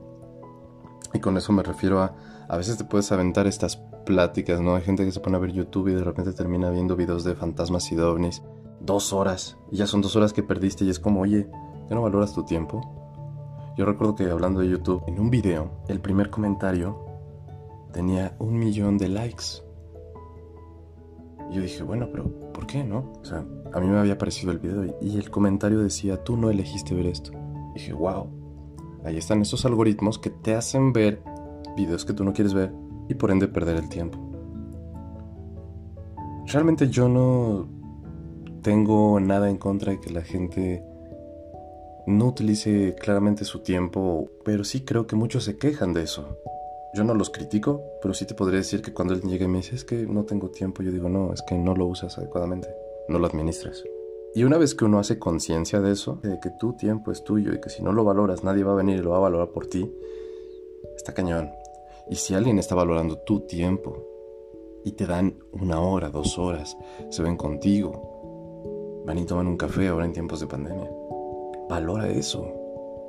Y 1.13 1.19
con 1.19 1.37
eso 1.37 1.53
me 1.53 1.61
refiero 1.61 2.01
a 2.01 2.15
a 2.49 2.55
veces 2.55 2.77
te 2.77 2.85
puedes 2.85 3.11
aventar 3.11 3.45
estas 3.45 3.77
pláticas, 4.05 4.61
¿no? 4.61 4.75
Hay 4.75 4.83
gente 4.83 5.03
que 5.03 5.11
se 5.11 5.19
pone 5.19 5.35
a 5.35 5.39
ver 5.39 5.51
YouTube 5.51 5.89
y 5.89 5.93
de 5.93 6.03
repente 6.03 6.31
termina 6.31 6.69
viendo 6.69 6.95
videos 6.95 7.23
de 7.25 7.35
fantasmas 7.35 7.91
y 7.91 7.97
ovnis. 7.97 8.41
Dos 8.79 9.11
horas. 9.11 9.57
Y 9.69 9.77
ya 9.77 9.87
son 9.87 10.01
dos 10.01 10.15
horas 10.15 10.31
que 10.31 10.43
perdiste 10.43 10.85
y 10.85 10.89
es 10.89 10.99
como, 10.99 11.21
oye, 11.21 11.49
¿ya 11.89 11.95
no 11.95 12.01
valoras 12.01 12.33
tu 12.33 12.45
tiempo? 12.45 13.73
Yo 13.77 13.85
recuerdo 13.85 14.15
que 14.15 14.29
hablando 14.29 14.61
de 14.61 14.69
YouTube, 14.69 15.03
en 15.07 15.19
un 15.19 15.29
video, 15.29 15.71
el 15.89 15.99
primer 15.99 16.29
comentario 16.29 17.05
tenía 17.91 18.35
un 18.39 18.57
millón 18.57 18.97
de 18.97 19.09
likes. 19.09 19.66
Y 21.49 21.55
yo 21.55 21.61
dije, 21.61 21.83
bueno, 21.83 22.09
pero 22.11 22.29
¿por 22.53 22.67
qué 22.67 22.83
no? 22.83 23.13
O 23.21 23.25
sea, 23.25 23.45
a 23.73 23.79
mí 23.79 23.87
me 23.87 23.97
había 23.97 24.17
parecido 24.17 24.51
el 24.51 24.59
video 24.59 24.97
y 25.01 25.17
el 25.17 25.29
comentario 25.29 25.79
decía, 25.79 26.23
tú 26.23 26.37
no 26.37 26.49
elegiste 26.49 26.93
ver 26.93 27.07
esto. 27.07 27.31
Dije, 27.73 27.93
wow, 27.93 28.27
ahí 29.05 29.17
están 29.17 29.41
esos 29.41 29.65
algoritmos 29.65 30.19
que 30.19 30.29
te 30.29 30.55
hacen 30.55 30.93
ver 30.93 31.21
videos 31.75 32.05
que 32.05 32.13
tú 32.13 32.23
no 32.23 32.33
quieres 32.33 32.53
ver 32.53 32.73
y 33.07 33.13
por 33.13 33.31
ende 33.31 33.47
perder 33.47 33.77
el 33.77 33.89
tiempo. 33.89 34.19
Realmente 36.47 36.89
yo 36.89 37.07
no 37.09 37.67
tengo 38.61 39.19
nada 39.19 39.49
en 39.49 39.57
contra 39.57 39.91
de 39.91 39.99
que 39.99 40.09
la 40.11 40.21
gente 40.21 40.83
no 42.07 42.27
utilice 42.27 42.95
claramente 42.95 43.43
su 43.43 43.59
tiempo, 43.59 44.29
pero 44.45 44.63
sí 44.63 44.81
creo 44.81 45.07
que 45.07 45.15
muchos 45.15 45.43
se 45.43 45.57
quejan 45.57 45.93
de 45.93 46.03
eso. 46.03 46.37
Yo 46.93 47.03
no 47.03 47.13
los 47.13 47.29
critico, 47.29 47.83
pero 48.01 48.13
sí 48.13 48.25
te 48.25 48.33
podría 48.33 48.59
decir 48.59 48.81
que 48.81 48.93
cuando 48.93 49.13
alguien 49.13 49.31
llega 49.31 49.45
y 49.45 49.49
me 49.49 49.57
dice 49.57 49.75
es 49.75 49.83
que 49.83 50.05
no 50.05 50.23
tengo 50.23 50.49
tiempo, 50.49 50.81
yo 50.83 50.91
digo 50.91 51.09
no, 51.09 51.33
es 51.33 51.41
que 51.41 51.57
no 51.57 51.75
lo 51.75 51.85
usas 51.85 52.17
adecuadamente, 52.17 52.69
no 53.09 53.19
lo 53.19 53.27
administras. 53.27 53.83
Y 54.33 54.43
una 54.43 54.57
vez 54.57 54.75
que 54.75 54.85
uno 54.85 54.99
hace 54.99 55.19
conciencia 55.19 55.81
de 55.81 55.91
eso, 55.91 56.19
de 56.21 56.39
que 56.39 56.51
tu 56.51 56.73
tiempo 56.73 57.11
es 57.11 57.23
tuyo 57.23 57.53
y 57.53 57.59
que 57.59 57.69
si 57.69 57.83
no 57.83 57.91
lo 57.91 58.03
valoras 58.03 58.43
nadie 58.43 58.63
va 58.63 58.73
a 58.73 58.75
venir 58.75 58.99
y 58.99 59.01
lo 59.01 59.11
va 59.11 59.17
a 59.17 59.21
valorar 59.21 59.49
por 59.49 59.67
ti, 59.67 59.91
está 60.95 61.13
cañón. 61.13 61.51
Y 62.09 62.15
si 62.15 62.33
alguien 62.33 62.59
está 62.59 62.75
valorando 62.75 63.17
tu 63.19 63.41
tiempo 63.41 64.03
y 64.83 64.93
te 64.93 65.05
dan 65.05 65.35
una 65.51 65.81
hora, 65.81 66.09
dos 66.09 66.37
horas, 66.39 66.77
se 67.09 67.21
ven 67.23 67.35
contigo, 67.35 69.03
van 69.05 69.17
y 69.17 69.25
toman 69.25 69.47
un 69.47 69.57
café 69.57 69.87
ahora 69.89 70.05
en 70.05 70.13
tiempos 70.13 70.39
de 70.39 70.47
pandemia, 70.47 70.89
valora 71.69 72.07
eso. 72.09 72.47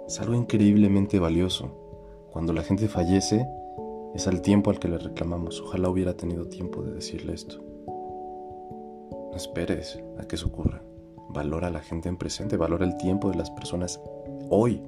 Es 0.06 0.18
algo 0.20 0.34
increíblemente 0.34 1.18
valioso. 1.18 1.70
Cuando 2.32 2.52
la 2.52 2.62
gente 2.62 2.88
fallece, 2.88 3.46
es 4.14 4.26
al 4.26 4.42
tiempo 4.42 4.70
al 4.70 4.78
que 4.78 4.88
le 4.88 4.98
reclamamos. 4.98 5.60
Ojalá 5.60 5.88
hubiera 5.88 6.16
tenido 6.16 6.46
tiempo 6.46 6.82
de 6.82 6.94
decirle 6.94 7.34
esto. 7.34 7.62
No 7.86 9.36
esperes 9.36 10.02
a 10.18 10.24
que 10.24 10.36
eso 10.36 10.48
ocurra. 10.48 10.82
Valora 11.30 11.68
a 11.68 11.70
la 11.70 11.80
gente 11.80 12.08
en 12.08 12.16
presente, 12.16 12.56
valora 12.56 12.86
el 12.86 12.96
tiempo 12.96 13.30
de 13.30 13.36
las 13.36 13.50
personas 13.50 14.00
hoy. 14.48 14.82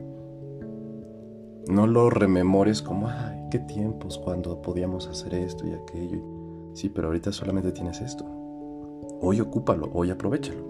No 1.69 1.87
lo 1.87 2.11
rememores 2.11 2.83
como, 2.83 3.09
ay, 3.09 3.39
qué 3.51 3.59
tiempos 3.59 4.19
cuando 4.19 4.61
podíamos 4.63 5.07
hacer 5.07 5.35
esto 5.35 5.67
y 5.67 5.73
aquello. 5.73 6.21
Sí, 6.73 6.89
pero 6.89 7.09
ahorita 7.09 7.33
solamente 7.33 7.73
tienes 7.73 8.01
esto. 8.01 8.25
Hoy 9.21 9.41
ocúpalo, 9.41 9.91
hoy 9.93 10.11
aprovechalo. 10.11 10.65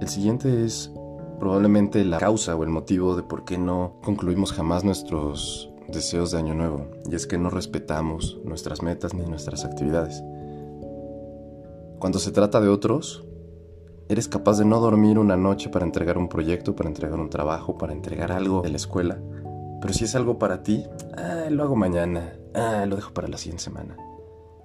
El 0.00 0.08
siguiente 0.08 0.64
es 0.64 0.92
probablemente 1.38 2.04
la 2.04 2.18
causa 2.18 2.54
o 2.54 2.62
el 2.62 2.68
motivo 2.68 3.16
de 3.16 3.22
por 3.22 3.44
qué 3.44 3.58
no 3.58 3.94
concluimos 4.02 4.52
jamás 4.52 4.84
nuestros 4.84 5.69
deseos 5.92 6.30
de 6.30 6.38
año 6.38 6.54
nuevo. 6.54 6.86
Y 7.10 7.14
es 7.14 7.26
que 7.26 7.38
no 7.38 7.50
respetamos 7.50 8.38
nuestras 8.44 8.82
metas 8.82 9.14
ni 9.14 9.24
nuestras 9.24 9.64
actividades. 9.64 10.22
Cuando 11.98 12.18
se 12.18 12.32
trata 12.32 12.60
de 12.60 12.68
otros, 12.68 13.24
eres 14.08 14.28
capaz 14.28 14.58
de 14.58 14.64
no 14.64 14.80
dormir 14.80 15.18
una 15.18 15.36
noche 15.36 15.68
para 15.68 15.84
entregar 15.84 16.18
un 16.18 16.28
proyecto, 16.28 16.74
para 16.74 16.88
entregar 16.88 17.18
un 17.18 17.30
trabajo, 17.30 17.78
para 17.78 17.92
entregar 17.92 18.32
algo 18.32 18.62
de 18.62 18.70
la 18.70 18.76
escuela 18.76 19.20
pero 19.80 19.94
si 19.94 20.04
es 20.04 20.14
algo 20.14 20.38
para 20.38 20.62
ti, 20.62 20.84
ah, 21.16 21.46
lo 21.48 21.62
hago 21.62 21.74
mañana, 21.74 22.34
ah, 22.54 22.84
lo 22.86 22.96
dejo 22.96 23.14
para 23.14 23.28
la 23.28 23.38
siguiente 23.38 23.64
semana. 23.64 23.96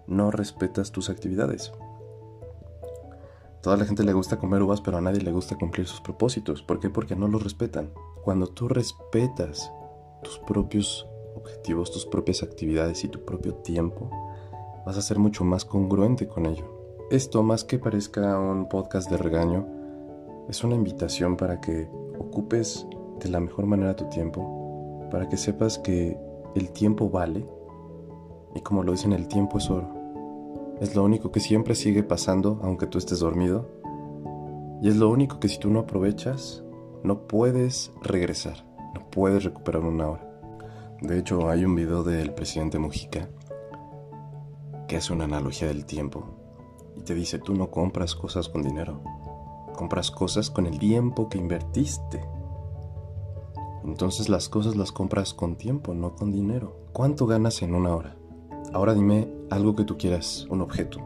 No 0.07 0.29
respetas 0.29 0.91
tus 0.91 1.09
actividades. 1.09 1.71
Toda 3.63 3.77
la 3.77 3.85
gente 3.85 4.03
le 4.03 4.13
gusta 4.13 4.37
comer 4.37 4.61
uvas, 4.61 4.81
pero 4.81 4.97
a 4.97 5.01
nadie 5.01 5.21
le 5.21 5.31
gusta 5.31 5.55
cumplir 5.55 5.87
sus 5.87 6.01
propósitos. 6.01 6.61
¿Por 6.61 6.79
qué? 6.79 6.89
Porque 6.89 7.15
no 7.15 7.27
los 7.27 7.41
respetan. 7.41 7.91
Cuando 8.23 8.47
tú 8.47 8.67
respetas 8.67 9.71
tus 10.21 10.37
propios 10.39 11.07
objetivos, 11.45 11.91
tus 11.91 12.05
propias 12.05 12.43
actividades 12.43 13.03
y 13.03 13.07
tu 13.07 13.23
propio 13.23 13.55
tiempo, 13.55 14.09
vas 14.85 14.97
a 14.97 15.01
ser 15.01 15.19
mucho 15.19 15.43
más 15.43 15.63
congruente 15.63 16.27
con 16.27 16.47
ello. 16.47 16.65
Esto, 17.11 17.43
más 17.43 17.63
que 17.63 17.77
parezca 17.77 18.39
un 18.39 18.67
podcast 18.67 19.09
de 19.09 19.17
regaño, 19.17 19.67
es 20.49 20.63
una 20.63 20.75
invitación 20.75 21.37
para 21.37 21.61
que 21.61 21.87
ocupes 22.19 22.87
de 23.19 23.29
la 23.29 23.39
mejor 23.39 23.65
manera 23.65 23.95
tu 23.95 24.09
tiempo 24.09 24.65
para 25.11 25.29
que 25.29 25.37
sepas 25.37 25.77
que 25.79 26.17
el 26.55 26.71
tiempo 26.71 27.09
vale 27.09 27.47
y 28.53 28.61
como 28.61 28.83
lo 28.83 28.91
dicen, 28.91 29.13
el 29.13 29.27
tiempo 29.27 29.57
es 29.57 29.69
oro. 29.69 29.89
Es 30.81 30.95
lo 30.95 31.03
único 31.03 31.31
que 31.31 31.39
siempre 31.39 31.75
sigue 31.75 32.03
pasando 32.03 32.59
aunque 32.63 32.87
tú 32.87 32.97
estés 32.97 33.19
dormido 33.19 33.69
y 34.81 34.89
es 34.89 34.97
lo 34.97 35.09
único 35.09 35.39
que 35.39 35.47
si 35.47 35.57
tú 35.57 35.69
no 35.69 35.79
aprovechas 35.79 36.63
no 37.03 37.27
puedes 37.27 37.91
regresar, 38.01 38.65
no 38.93 39.09
puedes 39.09 39.43
recuperar 39.43 39.83
una 39.83 40.09
hora. 40.09 40.24
De 41.01 41.19
hecho, 41.19 41.49
hay 41.49 41.65
un 41.65 41.75
video 41.75 42.03
del 42.03 42.33
presidente 42.33 42.79
Mujica 42.79 43.29
que 44.87 44.97
hace 44.97 45.13
una 45.13 45.25
analogía 45.25 45.67
del 45.67 45.85
tiempo 45.85 46.25
y 46.95 47.01
te 47.01 47.13
dice, 47.13 47.39
tú 47.39 47.53
no 47.53 47.71
compras 47.71 48.15
cosas 48.15 48.49
con 48.49 48.61
dinero, 48.61 49.01
compras 49.75 50.11
cosas 50.11 50.49
con 50.49 50.65
el 50.65 50.79
tiempo 50.79 51.27
que 51.29 51.37
invertiste 51.37 52.21
entonces 53.85 54.29
las 54.29 54.49
cosas 54.49 54.75
las 54.75 54.91
compras 54.91 55.35
con 55.35 55.57
tiempo, 55.57 55.93
no 55.93 56.15
con 56.15 56.31
dinero. 56.31 56.75
¿Cuánto 56.91 57.27
ganas 57.27 57.61
en 57.61 57.75
una 57.75 57.95
hora? 57.95 58.15
Ahora 58.73 58.95
dime 58.95 59.29
algo 59.51 59.75
que 59.75 59.83
tú 59.83 59.95
quieras, 59.95 60.47
un 60.49 60.61
objeto. 60.61 60.99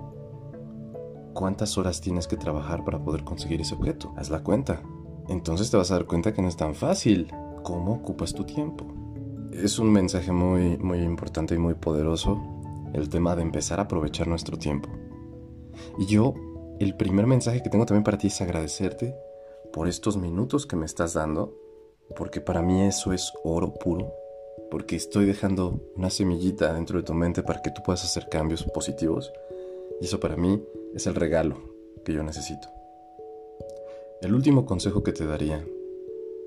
¿Cuántas 1.33 1.77
horas 1.77 1.99
tienes 1.99 2.25
que 2.25 2.37
trabajar 2.37 2.85
para 2.85 3.03
poder 3.03 3.25
conseguir 3.25 3.59
ese 3.59 3.75
objeto? 3.75 4.13
Haz 4.15 4.29
la 4.29 4.43
cuenta. 4.43 4.81
Entonces 5.27 5.69
te 5.69 5.75
vas 5.75 5.91
a 5.91 5.95
dar 5.95 6.05
cuenta 6.05 6.33
que 6.33 6.41
no 6.41 6.47
es 6.47 6.55
tan 6.55 6.73
fácil. 6.73 7.27
¿Cómo 7.63 7.95
ocupas 7.95 8.33
tu 8.33 8.45
tiempo? 8.45 8.85
Es 9.51 9.79
un 9.79 9.91
mensaje 9.91 10.31
muy, 10.31 10.77
muy 10.77 10.99
importante 10.99 11.55
y 11.55 11.57
muy 11.57 11.73
poderoso 11.73 12.39
el 12.93 13.09
tema 13.09 13.35
de 13.35 13.41
empezar 13.41 13.79
a 13.79 13.83
aprovechar 13.83 14.27
nuestro 14.27 14.57
tiempo. 14.57 14.89
Y 15.97 16.05
yo, 16.05 16.33
el 16.79 16.95
primer 16.95 17.27
mensaje 17.27 17.61
que 17.61 17.69
tengo 17.69 17.85
también 17.85 18.03
para 18.03 18.17
ti 18.17 18.27
es 18.27 18.41
agradecerte 18.41 19.15
por 19.73 19.87
estos 19.87 20.17
minutos 20.17 20.65
que 20.65 20.75
me 20.75 20.85
estás 20.85 21.13
dando 21.13 21.53
porque 22.15 22.41
para 22.41 22.61
mí 22.61 22.83
eso 22.83 23.13
es 23.13 23.31
oro 23.43 23.73
puro, 23.73 24.13
porque 24.71 24.95
estoy 24.95 25.25
dejando 25.25 25.81
una 25.95 26.09
semillita 26.09 26.73
dentro 26.73 26.97
de 26.99 27.05
tu 27.05 27.13
mente 27.13 27.43
para 27.43 27.61
que 27.61 27.71
tú 27.71 27.81
puedas 27.83 28.03
hacer 28.03 28.29
cambios 28.29 28.63
positivos, 28.63 29.31
y 30.01 30.05
eso 30.05 30.19
para 30.19 30.35
mí 30.35 30.63
es 30.93 31.07
el 31.07 31.15
regalo 31.15 31.57
que 32.03 32.13
yo 32.13 32.23
necesito. 32.23 32.67
El 34.21 34.33
último 34.33 34.65
consejo 34.65 35.03
que 35.03 35.13
te 35.13 35.25
daría 35.25 35.65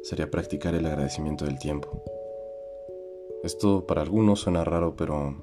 sería 0.02 0.30
practicar 0.30 0.74
el 0.74 0.86
agradecimiento 0.86 1.44
del 1.44 1.58
tiempo. 1.58 2.02
Esto 3.42 3.86
para 3.88 4.02
algunos 4.02 4.38
suena 4.40 4.62
raro, 4.62 4.94
pero 4.96 5.42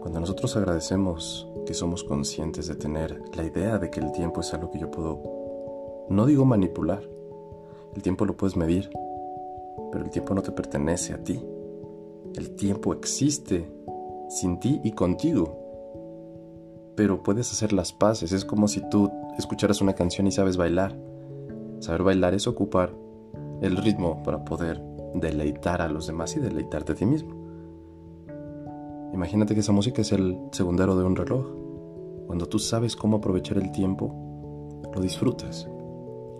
cuando 0.00 0.18
nosotros 0.18 0.56
agradecemos 0.56 1.48
que 1.66 1.72
somos 1.72 2.02
conscientes 2.02 2.66
de 2.66 2.74
tener 2.74 3.22
la 3.36 3.44
idea 3.44 3.78
de 3.78 3.90
que 3.90 4.00
el 4.00 4.10
tiempo 4.10 4.40
es 4.40 4.52
algo 4.54 4.72
que 4.72 4.80
yo 4.80 4.90
puedo, 4.90 5.22
no 6.10 6.26
digo 6.26 6.44
manipular, 6.44 7.08
el 7.94 8.02
tiempo 8.02 8.24
lo 8.24 8.36
puedes 8.36 8.56
medir, 8.56 8.90
pero 9.92 10.04
el 10.04 10.10
tiempo 10.10 10.34
no 10.34 10.42
te 10.42 10.50
pertenece 10.50 11.14
a 11.14 11.22
ti. 11.22 11.40
El 12.34 12.56
tiempo 12.56 12.92
existe 12.92 13.70
sin 14.28 14.58
ti 14.58 14.80
y 14.82 14.90
contigo. 14.92 15.56
Pero 16.96 17.22
puedes 17.22 17.52
hacer 17.52 17.72
las 17.72 17.92
paces. 17.92 18.32
Es 18.32 18.44
como 18.44 18.66
si 18.66 18.80
tú 18.88 19.12
escucharas 19.38 19.80
una 19.80 19.94
canción 19.94 20.26
y 20.26 20.32
sabes 20.32 20.56
bailar. 20.56 20.98
Saber 21.78 22.02
bailar 22.02 22.34
es 22.34 22.48
ocupar 22.48 22.92
el 23.62 23.76
ritmo 23.76 24.24
para 24.24 24.44
poder 24.44 24.93
deleitar 25.14 25.80
a 25.80 25.88
los 25.88 26.06
demás 26.06 26.36
y 26.36 26.40
deleitarte 26.40 26.92
a 26.92 26.94
ti 26.94 27.06
mismo. 27.06 27.34
Imagínate 29.12 29.54
que 29.54 29.60
esa 29.60 29.72
música 29.72 30.02
es 30.02 30.12
el 30.12 30.36
segundero 30.50 30.96
de 30.96 31.04
un 31.04 31.14
reloj. 31.14 31.46
Cuando 32.26 32.46
tú 32.46 32.58
sabes 32.58 32.96
cómo 32.96 33.18
aprovechar 33.18 33.58
el 33.58 33.70
tiempo, 33.70 34.82
lo 34.92 35.00
disfrutas. 35.00 35.68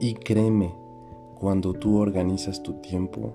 Y 0.01 0.15
créeme, 0.15 0.75
cuando 1.37 1.73
tú 1.73 1.99
organizas 1.99 2.63
tu 2.63 2.75
tiempo, 2.81 3.33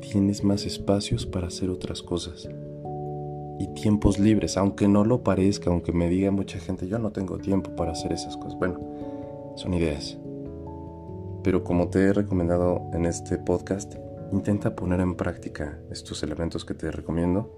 tienes 0.00 0.44
más 0.44 0.66
espacios 0.66 1.24
para 1.24 1.46
hacer 1.46 1.70
otras 1.70 2.02
cosas. 2.02 2.48
Y 3.58 3.68
tiempos 3.74 4.18
libres, 4.18 4.56
aunque 4.56 4.86
no 4.86 5.04
lo 5.04 5.22
parezca, 5.22 5.70
aunque 5.70 5.92
me 5.92 6.08
diga 6.08 6.30
mucha 6.30 6.58
gente, 6.58 6.88
yo 6.88 6.98
no 6.98 7.10
tengo 7.10 7.38
tiempo 7.38 7.74
para 7.74 7.92
hacer 7.92 8.12
esas 8.12 8.36
cosas. 8.36 8.58
Bueno, 8.58 8.80
son 9.56 9.72
ideas. 9.72 10.18
Pero 11.42 11.64
como 11.64 11.88
te 11.88 12.00
he 12.00 12.12
recomendado 12.12 12.82
en 12.92 13.06
este 13.06 13.38
podcast, 13.38 13.94
intenta 14.32 14.74
poner 14.74 15.00
en 15.00 15.14
práctica 15.14 15.78
estos 15.90 16.22
elementos 16.22 16.64
que 16.64 16.74
te 16.74 16.90
recomiendo 16.90 17.52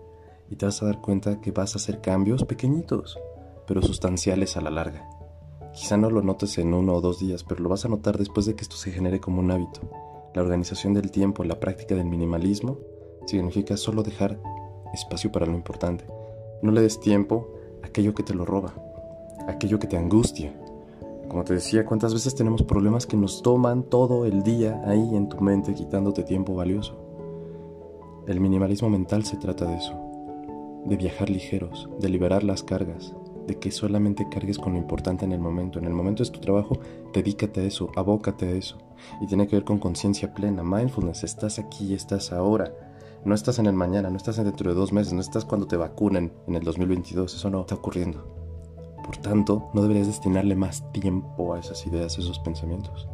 y 0.50 0.56
te 0.56 0.66
vas 0.66 0.82
a 0.82 0.86
dar 0.86 1.00
cuenta 1.00 1.40
que 1.40 1.52
vas 1.52 1.74
a 1.74 1.78
hacer 1.78 2.00
cambios 2.00 2.44
pequeñitos, 2.44 3.18
pero 3.66 3.80
sustanciales 3.80 4.56
a 4.56 4.60
la 4.60 4.70
larga. 4.70 5.08
Quizá 5.72 5.96
no 5.96 6.10
lo 6.10 6.22
notes 6.22 6.58
en 6.58 6.74
uno 6.74 6.94
o 6.94 7.00
dos 7.00 7.18
días, 7.18 7.44
pero 7.44 7.62
lo 7.62 7.68
vas 7.68 7.84
a 7.84 7.88
notar 7.88 8.18
después 8.18 8.46
de 8.46 8.54
que 8.54 8.62
esto 8.62 8.76
se 8.76 8.92
genere 8.92 9.20
como 9.20 9.40
un 9.40 9.50
hábito. 9.50 9.80
La 10.34 10.42
organización 10.42 10.94
del 10.94 11.10
tiempo, 11.10 11.44
la 11.44 11.60
práctica 11.60 11.94
del 11.94 12.06
minimalismo, 12.06 12.78
significa 13.26 13.76
solo 13.76 14.02
dejar 14.02 14.38
espacio 14.92 15.32
para 15.32 15.46
lo 15.46 15.54
importante. 15.54 16.06
No 16.62 16.70
le 16.72 16.80
des 16.80 17.00
tiempo 17.00 17.54
a 17.82 17.86
aquello 17.86 18.14
que 18.14 18.22
te 18.22 18.34
lo 18.34 18.44
roba, 18.44 18.74
a 19.46 19.52
aquello 19.52 19.78
que 19.78 19.86
te 19.86 19.96
angustia. 19.96 20.54
Como 21.34 21.42
te 21.42 21.54
decía, 21.54 21.84
¿cuántas 21.84 22.14
veces 22.14 22.36
tenemos 22.36 22.62
problemas 22.62 23.06
que 23.06 23.16
nos 23.16 23.42
toman 23.42 23.82
todo 23.82 24.24
el 24.24 24.44
día 24.44 24.80
ahí 24.86 25.16
en 25.16 25.28
tu 25.28 25.40
mente 25.40 25.74
quitándote 25.74 26.22
tiempo 26.22 26.54
valioso? 26.54 26.94
El 28.28 28.38
minimalismo 28.38 28.88
mental 28.88 29.24
se 29.24 29.36
trata 29.36 29.64
de 29.64 29.74
eso, 29.74 29.98
de 30.84 30.96
viajar 30.96 31.30
ligeros, 31.30 31.90
de 31.98 32.08
liberar 32.08 32.44
las 32.44 32.62
cargas, 32.62 33.16
de 33.48 33.58
que 33.58 33.72
solamente 33.72 34.28
cargues 34.30 34.58
con 34.58 34.74
lo 34.74 34.78
importante 34.78 35.24
en 35.24 35.32
el 35.32 35.40
momento. 35.40 35.80
En 35.80 35.86
el 35.86 35.92
momento 35.92 36.22
es 36.22 36.30
tu 36.30 36.38
trabajo, 36.38 36.78
dedícate 37.12 37.62
a 37.62 37.64
eso, 37.64 37.90
abócate 37.96 38.46
a 38.46 38.52
eso. 38.52 38.78
Y 39.20 39.26
tiene 39.26 39.48
que 39.48 39.56
ver 39.56 39.64
con 39.64 39.80
conciencia 39.80 40.32
plena, 40.34 40.62
mindfulness, 40.62 41.24
estás 41.24 41.58
aquí, 41.58 41.94
estás 41.94 42.32
ahora. 42.32 42.72
No 43.24 43.34
estás 43.34 43.58
en 43.58 43.66
el 43.66 43.74
mañana, 43.74 44.08
no 44.08 44.18
estás 44.18 44.36
dentro 44.36 44.70
de 44.70 44.76
dos 44.76 44.92
meses, 44.92 45.12
no 45.12 45.20
estás 45.20 45.44
cuando 45.44 45.66
te 45.66 45.76
vacunen 45.76 46.32
en 46.46 46.54
el 46.54 46.62
2022, 46.62 47.34
eso 47.34 47.50
no 47.50 47.62
está 47.62 47.74
ocurriendo. 47.74 48.33
Por 49.04 49.18
tanto, 49.18 49.70
no 49.74 49.82
deberías 49.82 50.06
destinarle 50.06 50.56
más 50.56 50.90
tiempo 50.92 51.54
a 51.54 51.58
esas 51.58 51.86
ideas, 51.86 52.16
a 52.16 52.22
esos 52.22 52.38
pensamientos. 52.38 53.08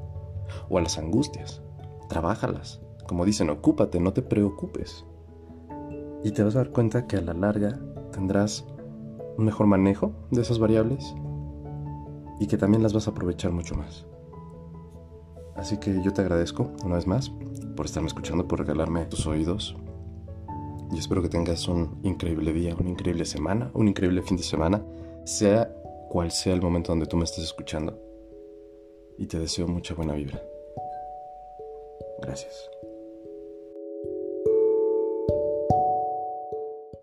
O 0.69 0.79
a 0.79 0.81
las 0.81 0.99
angustias. 0.99 1.63
Trabájalas. 2.09 2.81
Como 3.09 3.25
dicen, 3.25 3.51
ocúpate, 3.51 3.99
no 3.99 4.13
te 4.13 4.23
preocupes. 4.23 5.05
Y 6.23 6.31
te 6.31 6.45
vas 6.45 6.55
a 6.55 6.59
dar 6.59 6.71
cuenta 6.71 7.07
que 7.07 7.17
a 7.17 7.23
la 7.23 7.35
larga 7.35 7.81
tendrás 8.13 8.65
un 9.37 9.45
mejor 9.45 9.67
manejo 9.67 10.13
de 10.31 10.43
esas 10.43 10.59
variables 10.59 11.15
y 12.39 12.47
que 12.47 12.57
también 12.57 12.83
las 12.83 12.93
vas 12.93 13.09
a 13.09 13.11
aprovechar 13.11 13.53
mucho 13.53 13.75
más. 13.75 14.07
Así 15.57 15.79
que 15.79 16.03
yo 16.03 16.13
te 16.13 16.23
agradezco 16.23 16.71
una 16.85 16.97
vez 16.97 17.07
más 17.07 17.33
por 17.77 17.87
estarme 17.87 18.09
escuchando, 18.09 18.47
por 18.47 18.61
regalarme 18.61 19.05
tus 19.07 19.27
oídos. 19.27 19.77
Y 20.93 20.99
espero 20.99 21.23
que 21.23 21.29
tengas 21.29 21.69
un 21.69 21.99
increíble 22.03 22.53
día, 22.53 22.75
una 22.79 22.91
increíble 22.91 23.25
semana, 23.25 23.71
un 23.75 23.89
increíble 23.89 24.23
fin 24.23 24.37
de 24.37 24.43
semana, 24.43 24.83
sea 25.25 25.71
cual 26.11 26.33
sea 26.33 26.55
el 26.55 26.61
momento 26.61 26.91
donde 26.91 27.07
tú 27.07 27.17
me 27.17 27.23
estés 27.25 27.45
escuchando. 27.45 27.97
Y 29.17 29.27
te 29.27 29.39
deseo 29.39 29.69
mucha 29.69 29.95
buena 29.95 30.15
vibra. 30.15 30.43
Gracias. 32.21 32.69